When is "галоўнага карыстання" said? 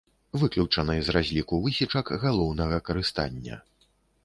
2.25-3.63